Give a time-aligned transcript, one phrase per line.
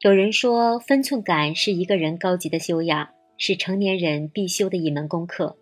[0.00, 5.56] 有人说，分寸感是一个人高级的修养，是成年人必修的一门功课。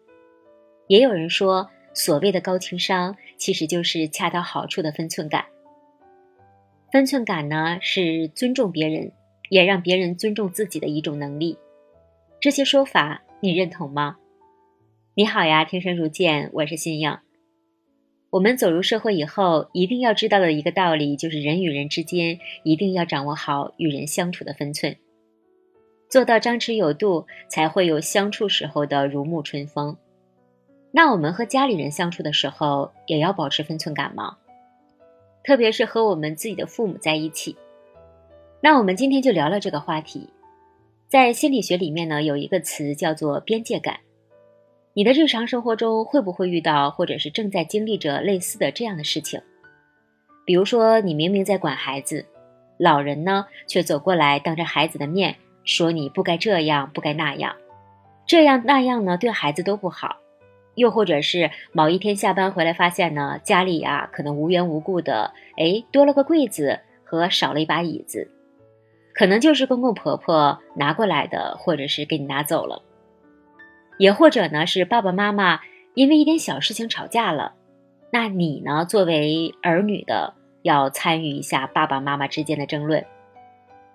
[0.88, 5.46] 也有人说，所谓的高情商，其实就是恰到好处的分寸感。
[6.92, 9.10] 分寸感呢，是尊重别人，
[9.48, 11.56] 也让别人尊重自己的一种能力。
[12.38, 14.18] 这些说法，你认同吗？
[15.14, 17.18] 你好呀，听声如见，我是新颖。
[18.30, 24.96] 我们走入社会以后，一定要知道的一个道理，就是人与人之间一定要掌握好与人相处的分寸，
[26.10, 29.96] 做到张弛有度，才会有相处时候的如沐春风。
[30.90, 34.36] 那我们和家里人相处的时候，也要保持分寸感吗？
[35.44, 37.56] 特别是和我们自己的父母在一起。
[38.60, 40.28] 那我们今天就聊聊这个话题。
[41.08, 44.00] 在心理学里面呢，有一个词叫做边界感。
[44.96, 49.42] 你的日常生活中会不会遇到，或者是正在经历着类似的这样的事情？
[50.46, 52.24] 比如说，你明明在管孩子，
[52.78, 57.54] 老人呢却走过来，当着孩子的面说你不该这样，不该那样，
[58.26, 60.16] 这样那样呢对孩子都不好。
[60.76, 68.30] 又或者是某一天下班回来，发现呢家里呀可能无缘无故的，哎多了个柜子和少了一把椅子，
[69.14, 72.80] 可能就是公公婆婆拿过来的，或者是给你拿走了。
[73.98, 75.60] 也或者呢，是爸爸妈妈
[75.94, 77.54] 因为一点小事情吵架了，
[78.10, 83.04] 那你呢，作为儿女的，要参与一下爸爸妈妈之间的争论，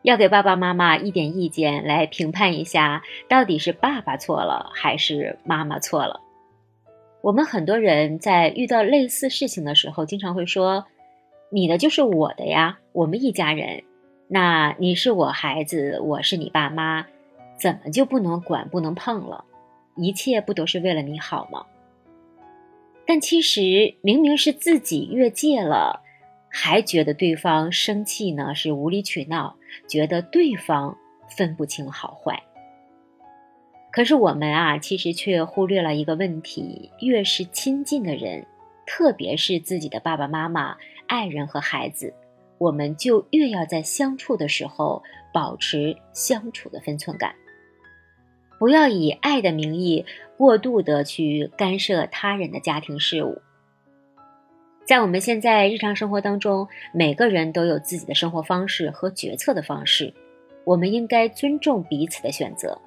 [0.02, 6.20] 要给爸爸妈妈一点意见，来评判一下到底是爸爸错了还是妈妈错了。
[7.22, 10.86] 我们很多人在遇到类似事情的时候，经常会说
[11.54, 13.84] ：“你的就是我的呀，我们一家人，
[14.28, 17.06] 那你是我孩子，我是你爸妈，
[17.60, 19.46] 怎么就不能管不能碰了？”
[19.96, 21.66] 一切不都是为了你好吗？
[23.06, 26.02] 但其实明明是自己越界了，
[26.50, 29.56] 还觉得对方生气呢，是无理取闹，
[29.88, 30.98] 觉得对方
[31.28, 32.42] 分不清好坏。
[33.92, 38.46] 可是我们啊，其实却忽略了一个问题：越是亲近的人，
[38.86, 40.78] 特别是自己的爸爸妈妈、
[41.08, 42.14] 爱人和孩子，
[42.58, 45.04] 我们就越要在相处的时候
[45.34, 47.36] 保持相处的分寸感。
[48.62, 50.06] 不要以爱的名义
[50.38, 53.42] 过度的去干涉他人的家庭事务。
[54.86, 60.14] 在我们现在日常生活当中，每个人都有自己的生活方式和决策的方式，
[60.64, 62.80] 我们应该尊重彼此的选择。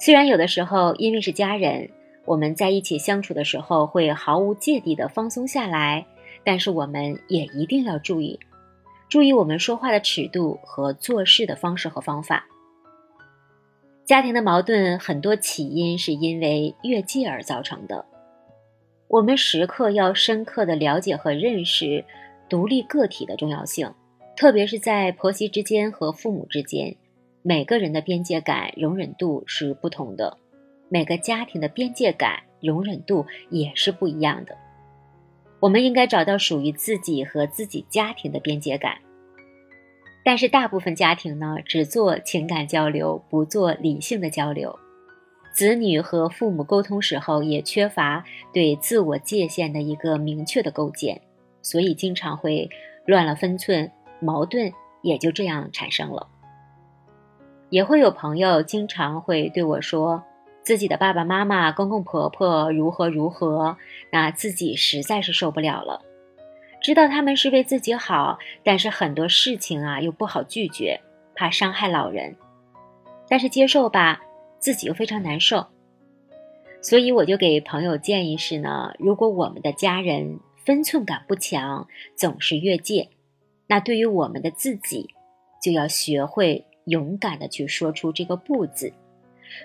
[0.00, 1.88] 虽然有的时候因为是家人，
[2.24, 6.04] 我们在一起相处的时候会毫无芥蒂的放松下来，
[6.42, 8.40] 但是我们也一定要注意，
[9.08, 12.44] 注意我们说话的尺度和做事的方式和方法。
[14.04, 18.04] 家庭的矛盾很多起因是因为越界而造成的。
[19.08, 22.04] 我们时刻要深刻的了解和认识
[22.48, 23.90] 独立个体的重要性，
[24.36, 26.94] 特别是在婆媳之间和父母之间，
[27.40, 30.36] 每个人的边界感容忍度是不同的，
[30.90, 34.54] 每个家庭的边界感容忍度也是不一样的。
[35.60, 38.98] 我们应该找到属于自己和自己家庭的边界感。
[40.24, 44.76] 但是大部分家庭呢，只做情感交流，不做理性的交流。
[45.52, 51.20] 子女和父母沟通时候，也缺乏对自我界限的一个明确的构建，
[51.62, 52.68] 所以经常会
[53.06, 56.26] 乱了分寸，矛盾也就这样产生了。
[57.70, 60.24] 也会有朋友经常会对我说，
[60.62, 63.76] 自己的爸爸妈妈、公公婆婆如何如何，
[64.10, 66.00] 那自己实在是受不了了。
[66.84, 71.00] 知道他们是为自己好，但是很多事情啊又不好拒绝，
[71.34, 72.36] 怕伤害老人，
[73.26, 74.20] 但是接受吧，
[74.58, 75.66] 自己又非常难受。
[76.82, 83.08] 所以我就给朋友建议是呢，如果我们的家人分寸感不强，总是越界，
[83.66, 85.08] 那对于我们的自己，
[85.62, 88.92] 就要学会勇敢的去说出这个不字，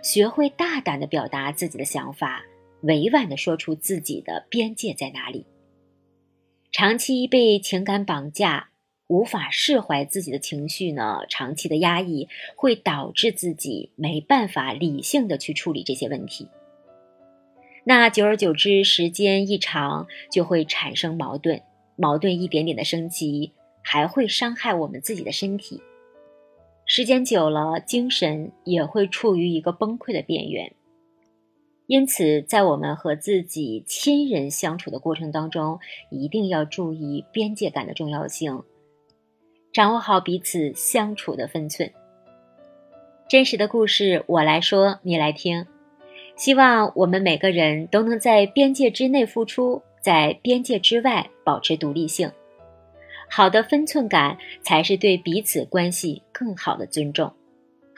[0.01, 2.41] 学会大胆的表达自己的想法，
[2.83, 5.45] 委婉的说出自己的边界在哪里。
[6.79, 8.69] 长期被情感绑架，
[9.07, 11.25] 无法释怀自己的情绪呢？
[11.27, 16.47] 长期的压抑会导致自己没办法理性的去处理这些问题。
[17.83, 21.61] 那久而久之，时间一长就会产生矛盾，
[21.97, 23.51] 矛盾一点点的升级，
[23.83, 25.83] 还会伤害我们自己的身体。
[26.85, 30.73] 时间久了，精神也会处于一个崩溃的边缘。
[31.89, 35.79] 因此，在我们和自己亲人相处的过程当中，
[36.11, 38.61] 一定要注意边界感的重要性，
[39.73, 41.91] 掌握好彼此相处的分寸。
[43.27, 45.65] 真实的故事，我来说，你来听。
[46.35, 52.31] 希望我们每个人都能在边界之内付出，在边界之外保持独立性。
[53.27, 57.33] 好的分寸感才是对彼此关系更好的尊重。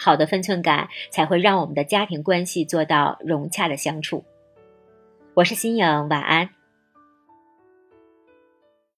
[0.04, 4.26] 好的分寸感才会让我们的家庭关系做到融洽的相处。
[5.36, 6.61] 我是新颖，晚安。